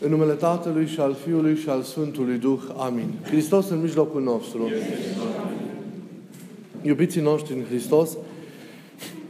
[0.00, 2.60] În numele Tatălui și al Fiului și al Sfântului Duh.
[2.76, 3.12] Amin.
[3.22, 4.70] Hristos în mijlocul nostru.
[6.82, 8.16] Iubiții noștri în Hristos,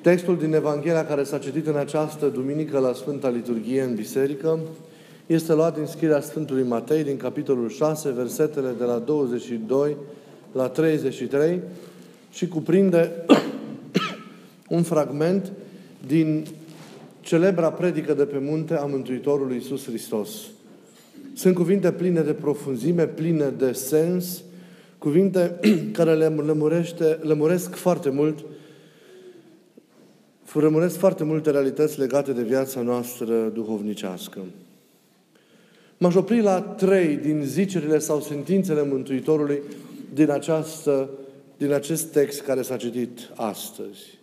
[0.01, 4.59] textul din Evanghelia care s-a citit în această duminică la Sfânta Liturghie în Biserică
[5.27, 9.97] este luat din scrierea Sfântului Matei din capitolul 6, versetele de la 22
[10.53, 11.61] la 33
[12.33, 13.13] și cuprinde
[14.69, 15.53] un fragment
[16.07, 16.47] din
[17.21, 20.31] celebra predică de pe munte a Mântuitorului Iisus Hristos.
[21.39, 24.43] Sunt cuvinte pline de profunzime, pline de sens,
[24.99, 25.61] cuvinte
[25.93, 28.45] care le lămurește, lămuresc foarte mult
[30.55, 34.39] rămânesc foarte multe realități legate de viața noastră duhovnicească.
[35.99, 39.63] M-aș opri la trei din zicerile sau sentințele Mântuitorului
[40.15, 41.11] din, această,
[41.57, 44.19] din acest text care s-a citit astăzi.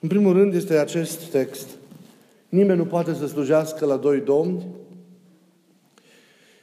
[0.00, 1.68] În primul rând este acest text.
[2.48, 4.64] Nimeni nu poate să slujească la doi domni,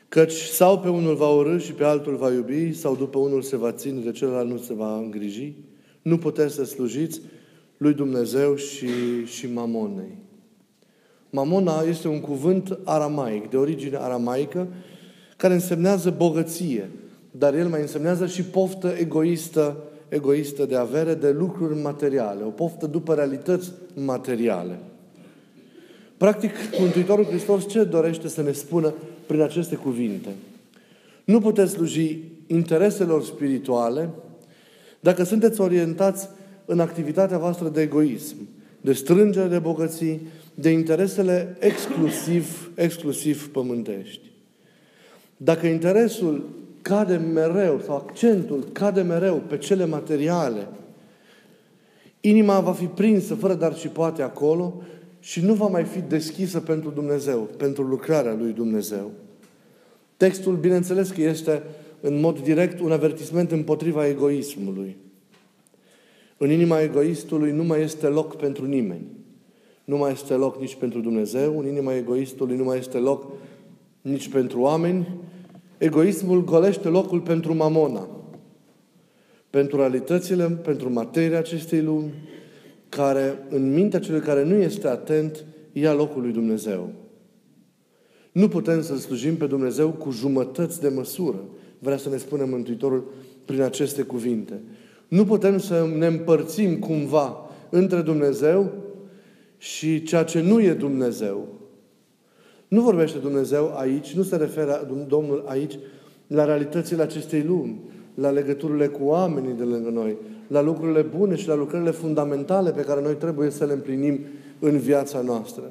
[0.10, 3.58] căci sau pe unul va urâ și pe altul va iubi, sau după unul se
[3.58, 5.55] va ține, de celălalt nu se va îngriji.
[6.02, 7.22] Nu puteți să slujiți
[7.77, 8.88] lui Dumnezeu și,
[9.26, 10.18] și mamonei.
[11.30, 14.68] Mamona este un cuvânt aramaic, de origine aramaică,
[15.38, 16.90] care însemnează bogăție,
[17.32, 19.77] dar el mai însemnează și poftă egoistă,
[20.10, 24.80] egoistă de avere, de lucruri materiale, o poftă după realități materiale.
[26.18, 28.94] Practic, Mântuitorul Hristos ce dorește să ne spună
[29.28, 30.30] prin aceste cuvinte?
[31.24, 34.10] Nu puteți sluji intereselor spirituale
[35.00, 36.30] dacă sunteți orientați
[36.66, 38.36] în activitatea voastră de egoism,
[38.82, 40.22] de strângere de bogății,
[40.54, 44.22] de interesele exclusiv, exclusiv pământești.
[45.38, 46.50] Dacă interesul
[46.82, 50.68] cade mereu, sau accentul cade mereu pe cele materiale,
[52.22, 54.82] inima va fi prinsă fără dar și poate acolo
[55.28, 59.12] și nu va mai fi deschisă pentru Dumnezeu, pentru lucrarea lui Dumnezeu.
[60.18, 61.64] Textul, bineînțeles că este
[62.02, 64.98] în mod direct un avertisment împotriva egoismului.
[66.38, 69.08] În inima egoistului nu mai este loc pentru nimeni.
[69.84, 73.32] Nu mai este loc nici pentru Dumnezeu, în inima egoistului nu mai este loc
[74.02, 75.08] nici pentru oameni.
[75.78, 78.08] Egoismul golește locul pentru mamona,
[79.50, 82.14] pentru realitățile, pentru materia acestei lumi,
[82.90, 86.90] care, în mintea celui care nu este atent, ia locul lui Dumnezeu.
[88.31, 91.44] Nu putem să slujim pe Dumnezeu cu jumătăți de măsură.
[91.80, 93.12] Vrea să ne spună Mântuitorul
[93.46, 94.62] prin aceste cuvinte.
[95.08, 98.72] Nu putem să ne împărțim cumva între Dumnezeu
[99.58, 101.48] și ceea ce nu e Dumnezeu.
[102.68, 105.80] Nu vorbește Dumnezeu aici, nu se referă Domnul aici
[106.28, 107.81] la realitățile acestei lumi,
[108.14, 112.81] la legăturile cu oamenii de lângă noi, la lucrurile bune și la lucrurile fundamentale pe
[112.81, 114.19] care noi trebuie să le împlinim
[114.59, 115.63] în viața noastră.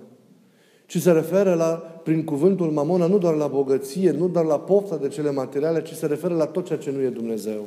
[0.87, 4.97] Ci se referă la, prin cuvântul mamona, nu doar la bogăție, nu doar la pofta
[4.97, 7.67] de cele materiale, ci se referă la tot ceea ce nu e Dumnezeu.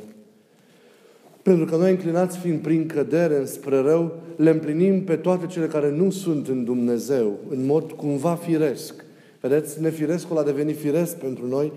[1.42, 5.90] Pentru că noi înclinați fiind prin cădere spre rău, le împlinim pe toate cele care
[5.90, 9.04] nu sunt în Dumnezeu, în mod cumva firesc.
[9.40, 11.72] Vedeți, nefirescul a devenit firesc pentru noi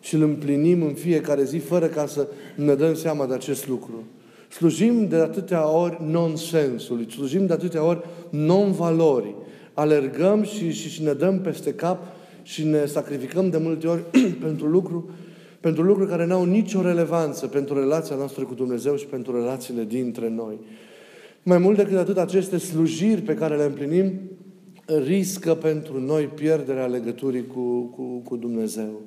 [0.00, 4.04] și îl împlinim în fiecare zi fără ca să ne dăm seama de acest lucru.
[4.54, 9.36] Slujim de atâtea ori nonsensului, slujim de atâtea ori non-valorii.
[9.72, 12.04] Alergăm și, și, și ne dăm peste cap
[12.42, 14.02] și ne sacrificăm de multe ori
[14.44, 15.10] pentru lucru
[15.60, 19.84] pentru lucruri care nu au nicio relevanță pentru relația noastră cu Dumnezeu și pentru relațiile
[19.84, 20.58] dintre noi.
[21.42, 24.20] Mai mult decât atât, aceste slujiri pe care le împlinim
[25.04, 29.00] riscă pentru noi pierderea legăturii cu, cu, cu Dumnezeu.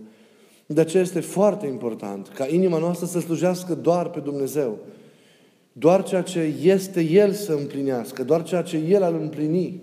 [0.65, 4.79] De aceea este foarte important ca inima noastră să slujească doar pe Dumnezeu.
[5.77, 9.81] Doar ceea ce este El să împlinească, doar ceea ce El ar împlini.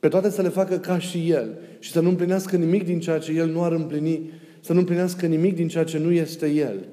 [0.00, 3.18] Pe toate să le facă ca și El și să nu împlinească nimic din ceea
[3.18, 6.86] ce El nu ar împlini să nu împlinească nimic din ceea ce nu este El.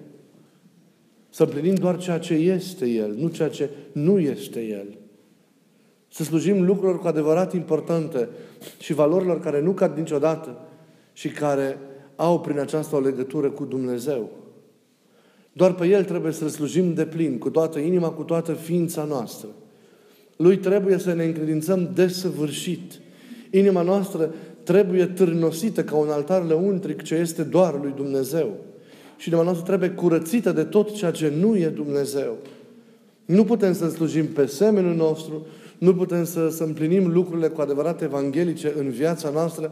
[1.30, 4.98] Să împlinim doar ceea ce este El, nu ceea ce nu este El.
[6.08, 8.30] Să slujim lucrurilor cu adevărat importante
[8.80, 10.58] și valorilor care nu cad niciodată
[11.14, 11.78] și care
[12.16, 14.30] au prin aceasta o legătură cu Dumnezeu.
[15.58, 19.48] Doar pe El trebuie să slujim de plin, cu toată inima, cu toată ființa noastră.
[20.36, 22.94] Lui trebuie să ne încredințăm desăvârșit.
[23.52, 28.58] Inima noastră trebuie târnosită ca un altar lăuntric ce este doar lui Dumnezeu.
[29.18, 32.36] Și inima noastră trebuie curățită de tot ceea ce nu e Dumnezeu.
[33.26, 35.46] Nu putem să slujim pe semenul nostru,
[35.78, 39.72] nu putem să, să împlinim lucrurile cu adevărat evanghelice în viața noastră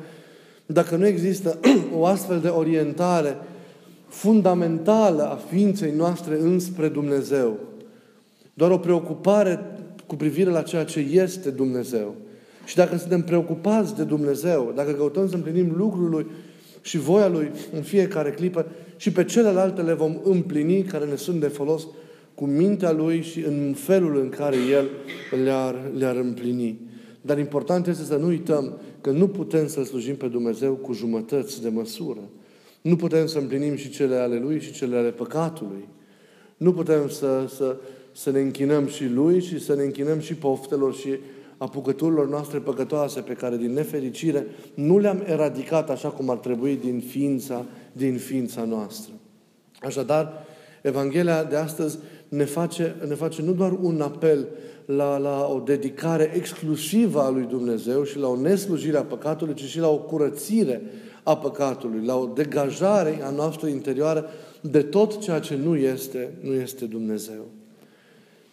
[0.66, 1.60] dacă nu există
[1.98, 3.38] o astfel de orientare
[4.14, 7.60] fundamentală a ființei noastre înspre Dumnezeu.
[8.54, 9.60] Doar o preocupare
[10.08, 12.16] cu privire la ceea ce este Dumnezeu.
[12.66, 16.26] Și dacă suntem preocupați de Dumnezeu, dacă căutăm să împlinim lucrul Lui
[16.82, 18.66] și voia Lui în fiecare clipă
[18.96, 21.88] și pe celelalte le vom împlini care ne sunt de folos
[22.36, 24.90] cu mintea Lui și în felul în care El
[25.44, 26.80] le-ar, le-ar împlini.
[27.22, 31.62] Dar important este să nu uităm că nu putem să slujim pe Dumnezeu cu jumătăți
[31.62, 32.20] de măsură.
[32.84, 35.88] Nu putem să împlinim și cele ale Lui și cele ale păcatului.
[36.58, 37.76] Nu putem să, să,
[38.12, 41.10] să ne închinăm și Lui și să ne închinăm și poftelor și
[41.58, 47.04] apucăturilor noastre păcătoase pe care din nefericire nu le-am eradicat așa cum ar trebui din
[47.08, 49.14] ființa, din ființa noastră.
[49.82, 50.34] Așadar,
[50.82, 51.98] Evanghelia de astăzi
[52.30, 54.48] ne face, ne face nu doar un apel
[54.86, 59.64] la, la o dedicare exclusivă a lui Dumnezeu și la o neslujire a păcatului, ci
[59.64, 60.82] și la o curățire
[61.24, 64.30] a păcatului, la o degajare a noastră interioară
[64.62, 67.46] de tot ceea ce nu este, nu este Dumnezeu.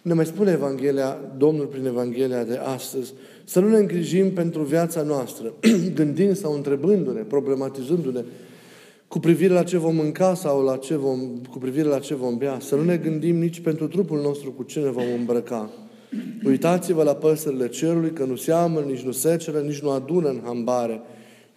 [0.02, 3.12] Ne mai spune Evanghelia, Domnul prin Evanghelia de astăzi,
[3.44, 5.52] să nu ne îngrijim pentru viața noastră,
[5.94, 8.24] gândind sau întrebându-ne, problematizându-ne
[9.08, 11.20] cu privire la ce vom mânca sau la ce vom,
[11.50, 12.58] cu privire la ce vom bea.
[12.60, 15.70] Să nu ne gândim nici pentru trupul nostru cu ce ne vom îmbrăca.
[16.44, 21.00] Uitați-vă la păsările cerului, că nu seamă, nici nu seceră, nici nu adună în hambare,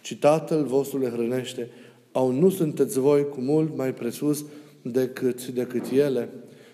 [0.04, 1.68] ci Tatăl vostru le hrănește.
[2.12, 4.44] Au nu sunteți voi cu mult mai presus
[4.82, 6.28] decât, decât ele.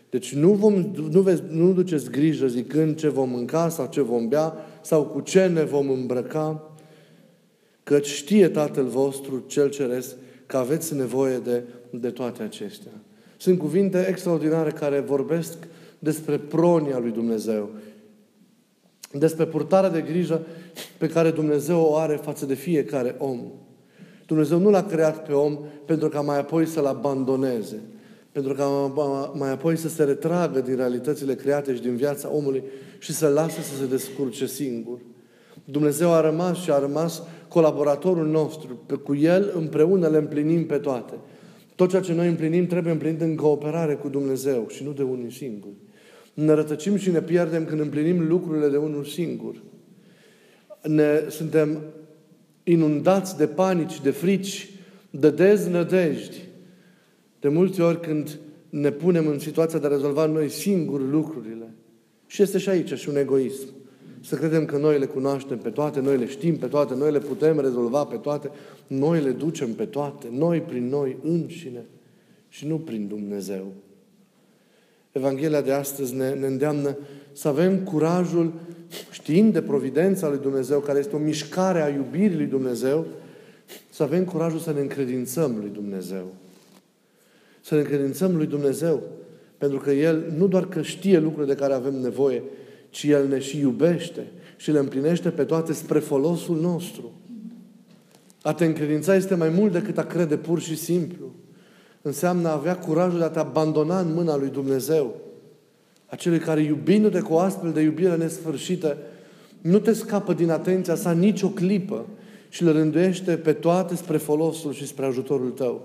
[0.09, 4.29] Deci nu, vom, nu, veți, nu duceți grijă zicând ce vom mânca sau ce vom
[4.29, 6.75] bea sau cu ce ne vom îmbrăca,
[7.83, 10.17] căci știe Tatăl vostru, Cel Ceresc,
[10.47, 12.93] că aveți nevoie de, de toate acestea.
[13.37, 15.57] Sunt cuvinte extraordinare care vorbesc
[15.99, 17.71] despre pronia lui Dumnezeu,
[19.13, 20.41] despre purtarea de grijă
[20.99, 23.41] pe care Dumnezeu o are față de fiecare om.
[24.27, 27.81] Dumnezeu nu l-a creat pe om pentru ca mai apoi să-l abandoneze,
[28.33, 28.67] pentru ca
[29.35, 32.63] mai apoi să se retragă din realitățile create și din viața omului
[32.99, 34.99] și să lasă să se descurce singur.
[35.65, 38.79] Dumnezeu a rămas și a rămas colaboratorul nostru.
[38.87, 41.15] Pe cu El împreună le împlinim pe toate.
[41.75, 45.31] Tot ceea ce noi împlinim trebuie împlinit în cooperare cu Dumnezeu și nu de unul
[45.31, 45.71] singur.
[46.45, 49.63] Ne rătăcim și ne pierdem când împlinim lucrurile de unul singur.
[50.83, 51.81] Ne, suntem
[52.65, 54.71] inundați de panici, de frici,
[55.11, 56.49] de deznădejdi.
[57.41, 58.39] De multe ori când
[58.69, 61.75] ne punem în situația de a rezolva noi singuri lucrurile.
[62.27, 63.69] Și este și aici și un egoism.
[64.21, 67.19] Să credem că noi le cunoaștem pe toate, noi le știm pe toate, noi le
[67.19, 68.51] putem rezolva pe toate,
[68.87, 71.85] noi le ducem pe toate, noi prin noi înșine
[72.49, 73.73] și nu prin Dumnezeu.
[75.13, 76.97] Evanghelia de astăzi ne, ne îndeamnă
[77.33, 78.53] să avem curajul,
[79.11, 83.07] știind de providența lui Dumnezeu, care este o mișcare a iubirii lui Dumnezeu,
[83.91, 86.35] să avem curajul să ne încredințăm lui Dumnezeu.
[87.61, 89.03] Să ne încredințăm lui Dumnezeu.
[89.59, 92.43] Pentru că El nu doar că știe lucrurile de care avem nevoie,
[92.91, 97.13] ci El ne și iubește și le împlinește pe toate spre folosul nostru.
[98.43, 101.35] A te încredința este mai mult decât a crede pur și simplu.
[102.03, 105.15] Înseamnă a avea curajul de a te abandona în mâna lui Dumnezeu.
[106.07, 108.97] Acelui care, iubindu-te cu o astfel de iubire nesfârșită,
[109.61, 112.07] nu te scapă din atenția sa nicio clipă
[112.49, 115.83] și le rânduiește pe toate spre folosul și spre ajutorul tău.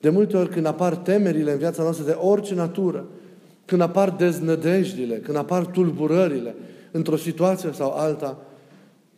[0.00, 3.06] De multe ori când apar temerile în viața noastră de orice natură,
[3.64, 6.54] când apar deznădejdile, când apar tulburările
[6.90, 8.38] într-o situație sau alta,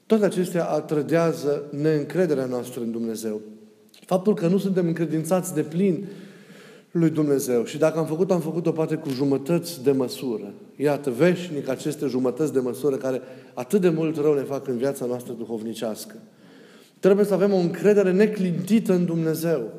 [0.07, 3.41] toate acestea atrădează neîncrederea noastră în Dumnezeu.
[4.07, 6.07] Faptul că nu suntem încredințați de plin
[6.91, 7.65] lui Dumnezeu.
[7.65, 10.53] Și dacă am făcut, am făcut-o poate cu jumătăți de măsură.
[10.77, 13.21] Iată, veșnic aceste jumătăți de măsură care
[13.55, 16.15] atât de mult rău ne fac în viața noastră duhovnicească.
[17.01, 19.73] Trebuie să avem o încredere neclintită în Dumnezeu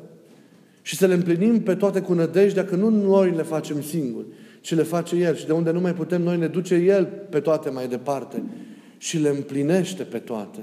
[0.82, 4.26] și să le împlinim pe toate cu nădejdea că nu noi le facem singuri,
[4.60, 5.36] ci le face El.
[5.36, 8.42] Și de unde nu mai putem noi, ne duce El pe toate mai departe
[8.98, 10.60] și le împlinește pe toate.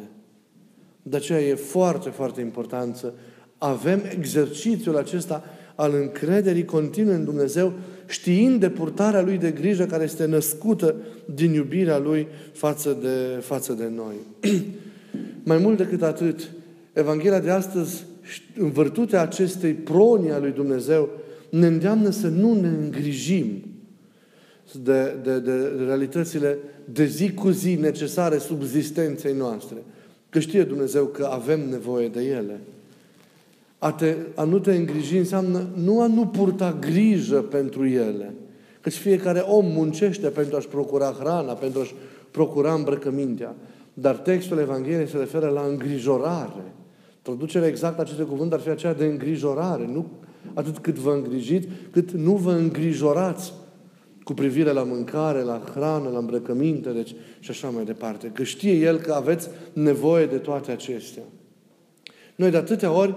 [1.01, 3.13] De aceea e foarte, foarte important să
[3.59, 5.43] avem exercițiul acesta
[5.75, 7.73] al încrederii continue în Dumnezeu,
[8.07, 10.95] știind de purtarea Lui de grijă care este născută
[11.35, 14.15] din iubirea Lui față de, față de noi.
[15.43, 16.51] Mai mult decât atât,
[16.93, 18.05] Evanghelia de astăzi,
[18.57, 21.09] în virtutea acestei pronii a Lui Dumnezeu,
[21.49, 23.63] ne îndeamnă să nu ne îngrijim
[24.83, 25.51] de, de, de
[25.85, 26.57] realitățile
[26.93, 29.77] de zi cu zi necesare subzistenței noastre.
[30.29, 32.59] Că știe Dumnezeu că avem nevoie de ele.
[33.79, 38.33] A, te, a nu te îngriji înseamnă nu a nu purta grijă pentru ele.
[38.81, 41.93] Căci fiecare om muncește pentru a-și procura hrana, pentru a-și
[42.31, 43.55] procura îmbrăcămintea.
[43.93, 46.73] Dar textul Evangheliei se referă la îngrijorare.
[47.21, 49.89] Traducerea exactă a acestui cuvânt ar fi aceea de îngrijorare.
[49.93, 50.05] Nu
[50.53, 53.53] atât cât vă îngrijiți, cât nu vă îngrijorați
[54.23, 58.31] cu privire la mâncare, la hrană, la îmbrăcăminte, deci, și așa mai departe.
[58.33, 61.23] Că știe El că aveți nevoie de toate acestea.
[62.35, 63.15] Noi de atâtea ori,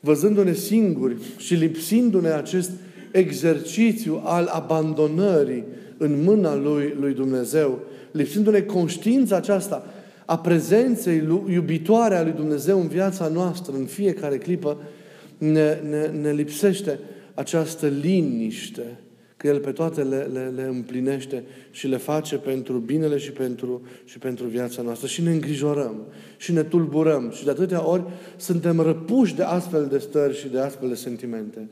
[0.00, 2.70] văzându-ne singuri și lipsindu-ne acest
[3.12, 5.64] exercițiu al abandonării
[5.96, 9.86] în mâna lui, lui Dumnezeu, lipsindu-ne conștiința aceasta
[10.24, 14.76] a prezenței iubitoare a lui Dumnezeu în viața noastră, în fiecare clipă,
[15.38, 16.98] ne, ne, ne lipsește
[17.34, 18.82] această liniște,
[19.38, 23.82] că El pe toate le, le, le împlinește și le face pentru binele și pentru,
[24.04, 25.06] și pentru viața noastră.
[25.06, 28.02] Și ne îngrijorăm și ne tulburăm și de atâtea ori
[28.36, 31.68] suntem răpuși de astfel de stări și de astfel de sentimente.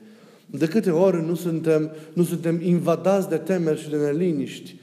[0.46, 4.76] De câte ori nu suntem, nu suntem invadați de temeri și de neliniști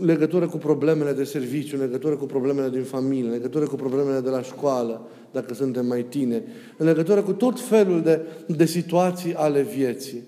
[0.00, 4.20] legătură cu problemele de serviciu, în legătură cu problemele din familie, în legătură cu problemele
[4.20, 6.42] de la școală, dacă suntem mai tineri,
[6.76, 10.22] în legătură cu tot felul de, de situații ale vieții.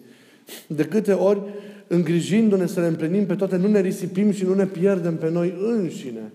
[0.66, 1.40] De câte ori,
[1.86, 5.54] îngrijindu-ne să le împlinim pe toate, nu ne risipim și nu ne pierdem pe noi
[5.60, 6.32] înșine.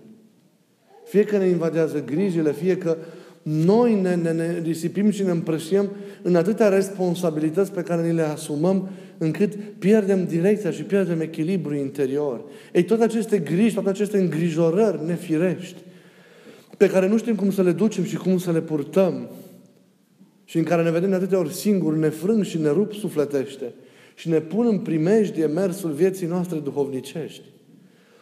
[1.06, 2.98] Fie că ne invadează grijile, fie că
[3.42, 5.90] noi ne, ne, ne risipim și ne împrășiem
[6.22, 12.44] în atâtea responsabilități pe care ni le asumăm, încât pierdem direcția și pierdem echilibru interior.
[12.74, 15.82] Ei, toate aceste griji, toate aceste îngrijorări nefirești,
[16.78, 19.30] pe care nu știm cum să le ducem și cum să le purtăm,
[20.46, 23.74] și în care ne vedem de atâtea ori singuri, ne frâng și ne rup sufletește
[24.16, 27.42] și ne pun în primejdie mersul vieții noastre duhovnicești.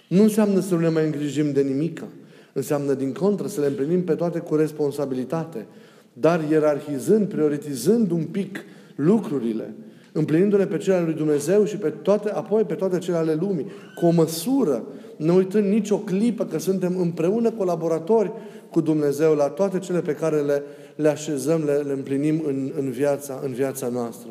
[0.07, 2.07] Nu înseamnă să nu ne mai îngrijim de nimica.
[2.53, 5.65] Înseamnă, din contră, să le împlinim pe toate cu responsabilitate,
[6.13, 8.59] dar ierarhizând, prioritizând un pic
[8.95, 9.73] lucrurile,
[10.11, 13.65] împlinindu-le pe cele ale lui Dumnezeu și pe toate, apoi pe toate cele ale lumii,
[13.95, 14.83] cu o măsură,
[15.17, 18.31] ne uitând nicio clipă că suntem împreună colaboratori
[18.69, 20.63] cu Dumnezeu la toate cele pe care le,
[20.95, 24.29] le așezăm, le, le împlinim în, în, viața, în viața noastră.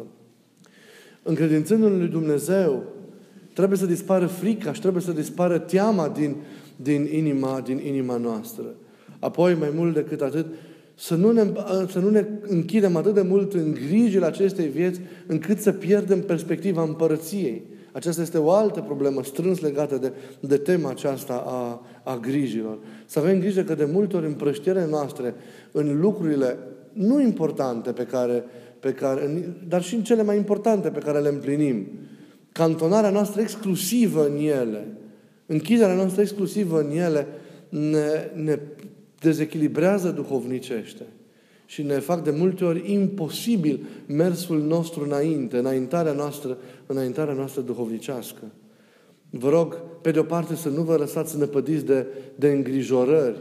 [1.22, 2.82] Încredințându-ne lui Dumnezeu,
[3.52, 6.36] trebuie să dispară frica și trebuie să dispară teama din,
[6.76, 8.64] din, inima, din inima noastră.
[9.18, 10.46] Apoi, mai mult decât atât,
[10.94, 11.52] să nu, ne,
[11.88, 16.82] să nu ne închidem atât de mult în grijile acestei vieți, încât să pierdem perspectiva
[16.82, 17.62] împărăției.
[17.92, 22.78] Aceasta este o altă problemă strâns legată de, de tema aceasta a, a grijilor.
[23.06, 25.34] Să avem grijă că de multe ori împrăștierile noastre
[25.72, 26.58] în lucrurile
[26.92, 28.44] nu importante pe care,
[28.82, 31.86] pe care, dar și în cele mai importante pe care le împlinim,
[32.52, 34.86] cantonarea noastră exclusivă în ele,
[35.46, 37.26] închiderea noastră exclusivă în ele,
[37.68, 38.58] ne, ne
[39.20, 41.02] dezechilibrează duhovnicește
[41.66, 48.42] și ne fac de multe ori imposibil mersul nostru înainte, înaintarea noastră, înaintarea noastră duhovnicească.
[49.30, 53.40] Vă rog, pe de o parte, să nu vă lăsați năpădiți de, de îngrijorări,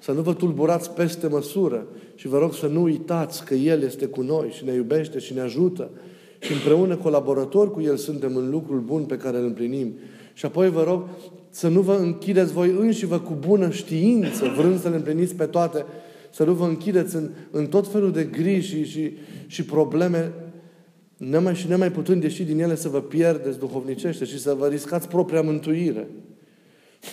[0.00, 4.06] să nu vă tulburați peste măsură și vă rog să nu uitați că El este
[4.06, 5.90] cu noi și ne iubește și ne ajută
[6.38, 9.94] și împreună colaboratori cu El suntem în lucrul bun pe care îl împlinim.
[10.32, 11.08] Și apoi vă rog
[11.50, 15.44] să nu vă închideți voi înși vă cu bună știință, vrând să le împliniți pe
[15.44, 15.84] toate,
[16.30, 19.12] să nu vă închideți în, în tot felul de griji și, și,
[19.46, 20.32] și probleme,
[21.16, 25.08] nemai și nemai putând ieși din ele să vă pierdeți duhovnicește și să vă riscați
[25.08, 26.08] propria mântuire.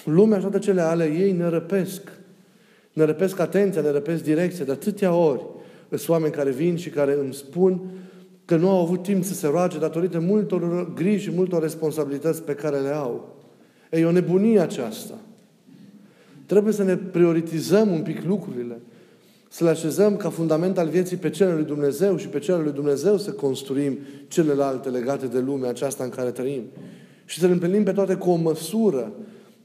[0.03, 2.01] Lumea și toate cele ale ei ne răpesc.
[2.97, 4.65] Ne răpesc atenția, ne răpesc direcția.
[4.65, 5.45] De atâtea ori
[5.89, 7.81] sunt oameni care vin și care îmi spun
[8.45, 12.53] că nu au avut timp să se roage datorită multor griji și multor responsabilități pe
[12.53, 13.35] care le au.
[13.91, 15.13] E o nebunie aceasta.
[16.45, 18.79] Trebuie să ne prioritizăm un pic lucrurile.
[19.49, 22.71] Să le așezăm ca fundament al vieții pe cele lui Dumnezeu și pe cele lui
[22.71, 26.63] Dumnezeu să construim celelalte legate de lumea aceasta în care trăim.
[27.25, 29.11] Și să le împlinim pe toate cu o măsură.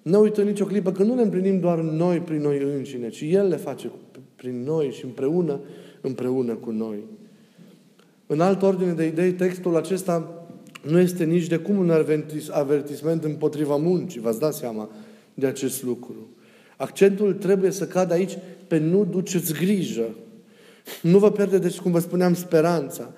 [0.02, 3.48] Nu uităm nicio clipă că nu le împlinim doar noi prin noi înșine, ci El
[3.48, 3.90] le face
[4.36, 5.60] prin noi și împreună,
[6.00, 6.98] împreună cu noi.
[8.26, 10.46] În altă ordine de idei, textul acesta
[10.82, 11.90] nu este nici de cum un
[12.50, 14.20] avertisment împotriva muncii.
[14.20, 14.90] V-ați dat seama
[15.34, 16.28] de acest lucru.
[16.76, 20.08] Accentul trebuie să cadă aici pe nu duceți grijă.
[21.02, 23.12] Nu vă pierdeți, deci, cum vă spuneam, speranța.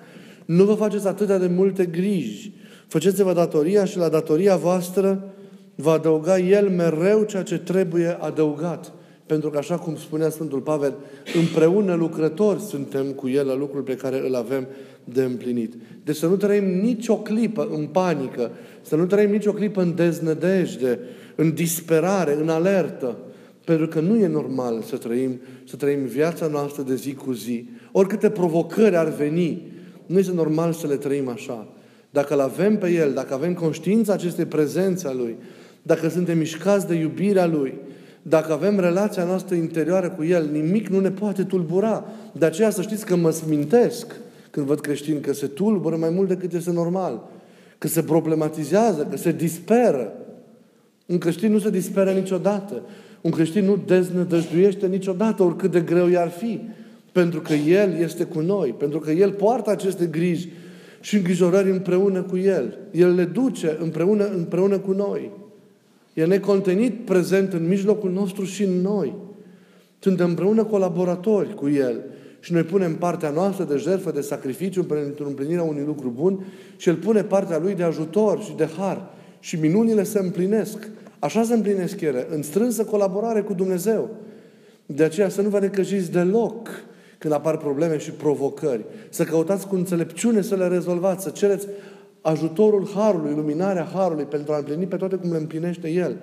[0.45, 2.53] Nu vă faceți atâtea de multe griji.
[2.87, 5.33] Faceți-vă datoria și la datoria voastră
[5.75, 8.93] va adăuga El mereu ceea ce trebuie adăugat.
[9.25, 10.93] Pentru că, așa cum spunea Sfântul Pavel,
[11.35, 14.67] împreună lucrători suntem cu El la lucrul pe care îl avem
[15.03, 15.73] de împlinit.
[16.03, 18.51] Deci să nu trăim nicio clipă în panică,
[18.81, 20.99] să nu trăim nicio clipă în deznădejde,
[21.35, 23.17] în disperare, în alertă.
[23.63, 27.69] Pentru că nu e normal să trăim, să trăim viața noastră de zi cu zi.
[27.91, 29.71] Oricâte provocări ar veni,
[30.05, 31.67] nu este normal să le trăim așa.
[32.09, 35.35] Dacă îl avem pe El, dacă avem conștiința acestei prezențe a Lui,
[35.85, 37.73] dacă suntem mișcați de iubirea Lui,
[38.21, 42.05] dacă avem relația noastră interioară cu El, nimic nu ne poate tulbura.
[42.31, 44.15] De aceea să știți că mă smintesc
[44.49, 47.29] când văd creștini că se tulbură mai mult decât este normal,
[47.77, 50.13] că se problematizează, că se disperă.
[51.05, 52.81] Un creștin nu se disperă niciodată.
[53.21, 56.61] Un creștin nu deznădăjduiește niciodată, oricât de greu i-ar fi.
[57.11, 60.49] Pentru că El este cu noi, pentru că El poartă aceste griji
[60.99, 62.77] și îngrijorări împreună cu El.
[62.91, 65.43] El le duce împreună, împreună cu noi.
[66.15, 69.15] E necontenit prezent în mijlocul nostru și în noi.
[69.99, 72.03] Suntem împreună colaboratori cu El.
[72.39, 76.45] Și noi punem partea noastră de jertfă, de sacrificiu pentru împlinirea unui lucru bun
[76.77, 79.13] și El pune partea Lui de ajutor și de har.
[79.39, 80.89] Și minunile se împlinesc.
[81.19, 84.09] Așa se împlinesc ele, în strânsă colaborare cu Dumnezeu.
[84.85, 86.69] De aceea să nu vă necăjiți deloc
[87.17, 88.85] când apar probleme și provocări.
[89.09, 91.67] Să căutați cu înțelepciune să le rezolvați, să cereți
[92.25, 96.17] ajutorul Harului, luminarea Harului pentru a împlini pe toate cum le împlinește El.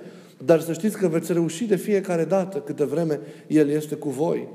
[0.44, 4.48] Dar să știți că veți reuși de fiecare dată câte vreme El este cu voi.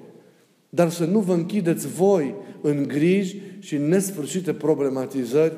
[0.70, 5.54] Dar să nu vă închideți voi în griji și în nesfârșite problematizări,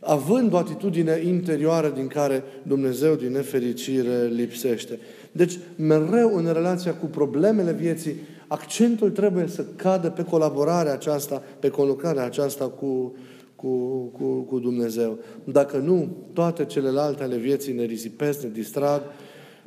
[0.00, 4.98] având o atitudine interioară din care Dumnezeu, din nefericire, lipsește.
[5.32, 8.14] Deci, mereu în relația cu problemele vieții,
[8.46, 13.14] accentul trebuie să cadă pe colaborarea aceasta, pe conlucrarea aceasta cu,
[13.56, 15.18] cu, cu, cu Dumnezeu.
[15.44, 19.02] Dacă nu, toate celelalte ale vieții ne risipesc, ne distrag,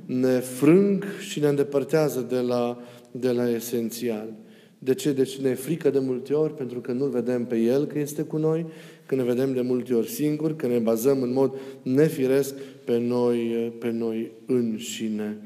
[0.06, 2.80] ne frâng și ne îndepărtează de la,
[3.12, 4.34] de la esențial.
[4.80, 5.12] De ce?
[5.12, 8.22] Deci ne e frică de multe ori pentru că nu-L vedem pe El că este
[8.22, 8.66] cu noi,
[9.06, 12.56] că ne vedem de multe ori singuri, că ne bazăm în mod nefiresc
[12.86, 13.38] pe noi,
[13.80, 15.38] pe noi înșine.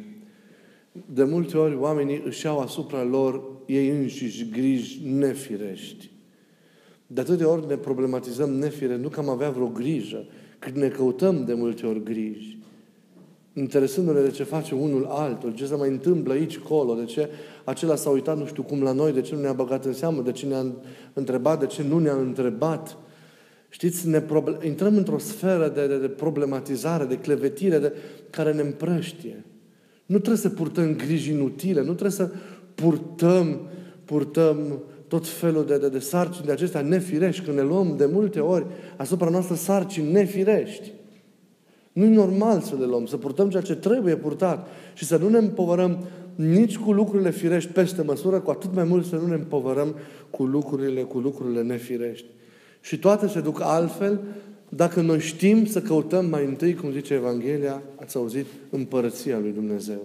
[1.14, 6.13] De multe ori oamenii își iau asupra lor ei înșiși griji nefirești.
[7.08, 10.26] De atâtea ori ne problematizăm nefire, nu că am avea vreo grijă,
[10.60, 12.58] cât ne căutăm de multe ori griji.
[13.54, 17.30] Interesându-ne de ce face unul altul, ce se mai întâmplă aici, colo, de ce
[17.64, 20.22] acela s-a uitat nu știu cum la noi, de ce nu ne-a băgat în seamă,
[20.22, 20.66] de ce ne-a
[21.14, 22.98] întrebat, de ce nu ne-a întrebat.
[23.70, 27.94] Știți, ne proble- intrăm într-o sferă de, de, de problematizare, de clevetire, de,
[28.30, 29.46] care ne împrăștie.
[30.06, 32.32] Nu trebuie să purtăm griji inutile, nu trebuie să
[32.76, 33.60] purtăm,
[34.06, 38.40] purtăm tot felul de, de, de sarcini de acestea nefirești, când ne luăm de multe
[38.40, 38.66] ori
[38.98, 40.92] asupra noastră sarcini nefirești.
[41.94, 45.30] Nu e normal să le luăm, să purtăm ceea ce trebuie purtat și să nu
[45.30, 45.98] ne împovărăm
[46.36, 49.96] nici cu lucrurile firești peste măsură, cu atât mai mult să nu ne împovărăm
[50.30, 52.26] cu lucrurile, cu lucrurile nefirești.
[52.82, 54.20] Și toate se duc altfel
[54.70, 60.02] dacă noi știm să căutăm mai întâi, cum zice Evanghelia, ați auzit, împărăția lui Dumnezeu.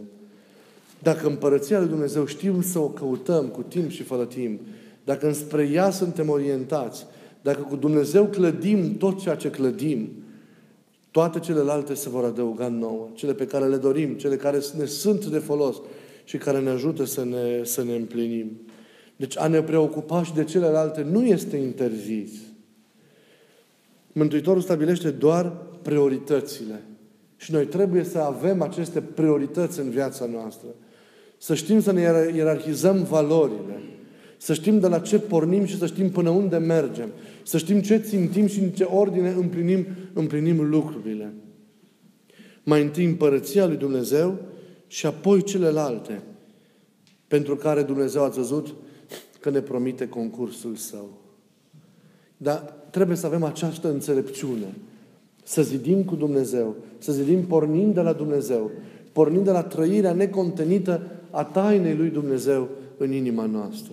[1.03, 4.61] Dacă împărăția lui Dumnezeu știm să o căutăm cu timp și fără timp,
[5.09, 7.07] dacă înspre ea suntem orientați,
[7.43, 10.09] dacă cu Dumnezeu clădim tot ceea ce clădim,
[11.11, 13.09] toate celelalte se vor adăuga nouă.
[13.15, 15.77] Cele pe care le dorim, cele care ne sunt de folos
[16.25, 18.61] și care ne ajută să ne, să ne împlinim.
[19.17, 22.31] Deci a ne preocupa și de celelalte nu este interzis.
[24.13, 26.83] Mântuitorul stabilește doar prioritățile.
[27.37, 30.69] Și noi trebuie să avem aceste priorități în viața noastră.
[31.39, 32.01] Să știm să ne
[32.35, 33.83] ierarhizăm valorile.
[34.39, 37.09] Să știm de la ce pornim și să știm până unde mergem.
[37.43, 41.33] Să știm ce țintim și în ce ordine împlinim, împlinim lucrurile.
[42.63, 44.39] Mai întâi împărăția lui Dumnezeu
[44.87, 46.23] și apoi celelalte
[47.29, 48.75] pentru care Dumnezeu a văzut
[49.41, 51.09] că ne promite concursul Său.
[52.37, 54.75] Dar trebuie să avem această înțelepciune.
[55.43, 56.75] Să zidim cu Dumnezeu.
[56.99, 58.71] Să zidim pornind de la Dumnezeu.
[59.13, 63.93] Pornind de la trăirea necontenită a tainei lui Dumnezeu în inima noastră.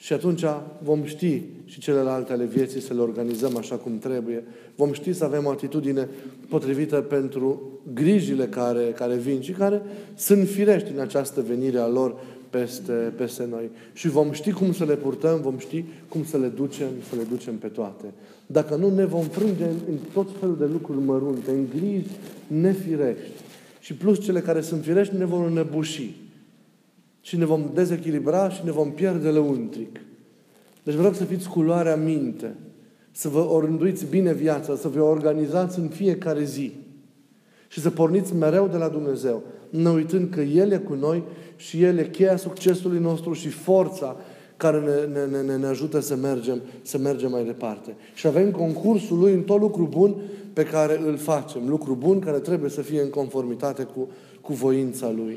[0.00, 0.44] Și atunci
[0.82, 4.44] vom ști și celelalte ale vieții să le organizăm așa cum trebuie.
[4.74, 6.08] Vom ști să avem o atitudine
[6.48, 7.62] potrivită pentru
[7.94, 9.82] grijile care, care vin și care
[10.16, 12.14] sunt firești în această venire a lor
[12.50, 13.70] peste, peste noi.
[13.92, 17.22] Și vom ști cum să le purtăm, vom ști cum să le ducem, să le
[17.30, 18.04] ducem pe toate.
[18.46, 22.06] Dacă nu, ne vom frânge în, în tot felul de lucruri mărunte, în griji
[22.46, 23.30] nefirești.
[23.80, 26.19] Și plus cele care sunt firești ne vor înnebuși.
[27.20, 30.00] Și ne vom dezechilibra și ne vom pierde lăuntric.
[30.82, 32.56] Deci vreau să fiți cu luarea minte,
[33.10, 36.72] să vă orânduiți bine viața, să vă organizați în fiecare zi
[37.68, 41.22] și să porniți mereu de la Dumnezeu, ne uitând că El e cu noi
[41.56, 44.16] și El e cheia succesului nostru și forța
[44.56, 44.80] care
[45.12, 47.96] ne, ne, ne, ne ajută să mergem, să mergem mai departe.
[48.14, 50.14] Și avem concursul Lui în tot lucru bun
[50.52, 51.68] pe care îl facem.
[51.68, 54.08] Lucru bun care trebuie să fie în conformitate cu,
[54.40, 55.36] cu voința Lui.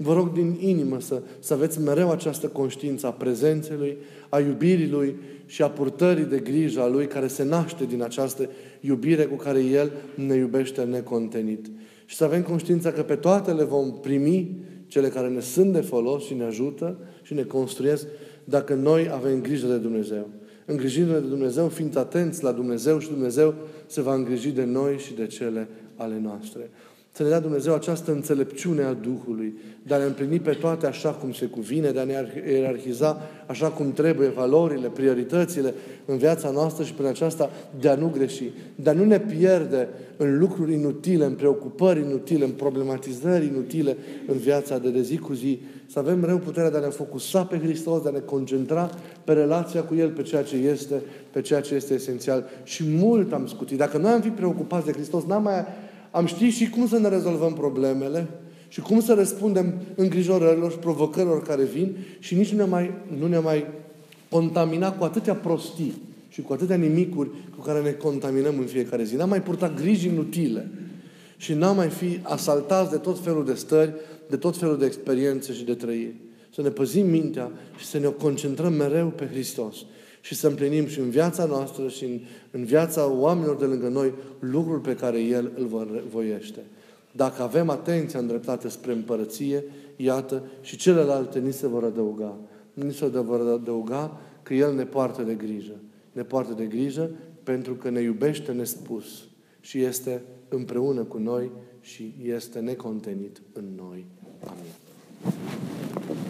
[0.00, 3.96] Vă rog din inimă să, să aveți mereu această conștiință a prezenței Lui,
[4.28, 8.48] a iubirii Lui și a purtării de grijă a Lui care se naște din această
[8.80, 11.66] iubire cu care El ne iubește necontenit.
[12.04, 14.56] Și să avem conștiința că pe toate le vom primi
[14.86, 18.06] cele care ne sunt de folos și ne ajută și ne construiesc
[18.44, 20.28] dacă noi avem grijă de Dumnezeu.
[20.64, 23.54] Îngrijindu-ne de Dumnezeu, fiind atenți la Dumnezeu și Dumnezeu
[23.86, 26.70] se va îngriji de noi și de cele ale noastre.
[27.18, 31.10] Să ne dea Dumnezeu această înțelepciune a Duhului, de a ne împlini pe toate așa
[31.10, 32.14] cum se cuvine, de a ne
[32.52, 37.50] ierarhiza așa cum trebuie valorile, prioritățile în viața noastră și prin aceasta
[37.80, 42.44] de a nu greși, de a nu ne pierde în lucruri inutile, în preocupări inutile,
[42.44, 46.76] în problematizări inutile în viața de, de zi cu zi, să avem mereu puterea de
[46.76, 48.90] a ne focusa pe Hristos, de a ne concentra
[49.24, 52.44] pe relația cu El, pe ceea ce este, pe ceea ce este esențial.
[52.64, 53.78] Și mult am scutit.
[53.78, 55.64] Dacă noi am fi preocupați de Hristos, n-am mai,
[56.10, 58.28] am ști și cum să ne rezolvăm problemele
[58.68, 63.26] și cum să răspundem îngrijorărilor și provocărilor care vin și nici nu ne mai, nu
[63.26, 63.66] ne mai
[64.30, 69.16] contamina cu atâtea prostii și cu atâtea nimicuri cu care ne contaminăm în fiecare zi.
[69.16, 70.70] N-am mai purtat griji inutile
[71.36, 73.94] și n-am mai fi asaltați de tot felul de stări,
[74.28, 76.14] de tot felul de experiențe și de trăiri.
[76.54, 79.76] Să ne păzim mintea și să ne concentrăm mereu pe Hristos
[80.28, 84.14] și să împlinim și în viața noastră și în, în viața oamenilor de lângă noi
[84.38, 86.60] lucrul pe care El îl voiește.
[87.12, 89.64] Dacă avem atenția îndreptată spre împărăție,
[89.96, 92.36] iată, și celelalte ni se vor adăuga.
[92.72, 95.74] Ni se vor adăuga că El ne poartă de grijă.
[96.12, 97.10] Ne poartă de grijă
[97.42, 99.28] pentru că ne iubește nespus
[99.60, 104.06] și este împreună cu noi și este necontenit în noi.
[104.44, 106.27] Amin.